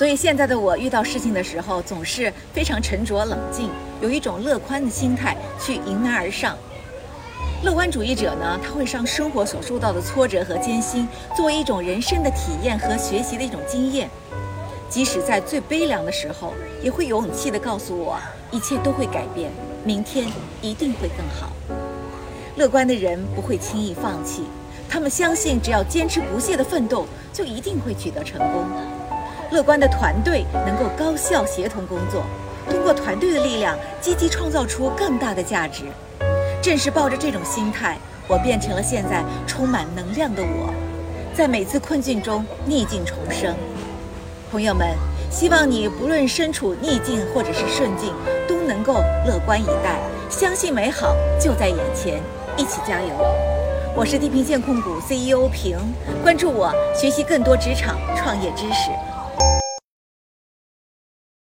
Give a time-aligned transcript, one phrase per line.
[0.00, 3.68] 所以现在的我遇到事情的时候，总是非常沉着冷静，
[4.00, 6.56] 有一种乐观的心态去迎难而上。
[7.62, 14.08] 乐观主义者呢，他会让生活所受到的挫折和艰辛作为一种人生的体验和学习的一种经验，
[14.88, 18.18] 即使在最悲凉的时候，也会有勇气地告诉我，
[18.50, 19.50] 一切都会改变，
[19.84, 20.26] 明天
[20.62, 21.52] 一定会更好。
[22.56, 24.44] 乐观的人不会轻易放弃，
[24.88, 27.04] 他们相信只要坚持不懈地奋斗，
[27.34, 28.64] 就一定会取得成功。
[29.50, 32.22] 乐观的团队能够高效协同工作，
[32.68, 35.84] 通过团队的力量，积极创造出更大的价值。
[36.62, 37.98] 正是抱着这种心态，
[38.28, 40.72] 我变成了现在充满能量的我，
[41.34, 43.52] 在每次困境中逆境重生。
[44.52, 44.86] 朋友们，
[45.32, 48.12] 希望你不论身处逆境或者是顺境，
[48.46, 49.98] 都能够乐观以待，
[50.28, 52.20] 相信美好就在眼前，
[52.56, 53.08] 一起加油！
[53.96, 55.76] 我是地平线控股 CEO 平，
[56.22, 58.90] 关注我，学习更多职场创业知识。